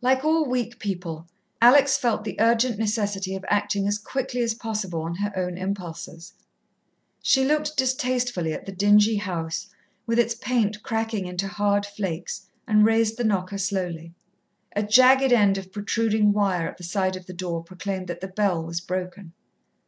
[0.00, 1.26] Like all weak people,
[1.60, 6.32] Alex felt the urgent necessity of acting as quickly as possible on her own impulses.
[7.22, 9.66] She looked distastefully at the dingy house,
[10.06, 14.14] with its paint cracking into hard flakes, and raised the knocker slowly.
[14.76, 18.28] A jagged end of protruding wire at the side of the door proclaimed that the
[18.28, 19.32] bell was broken.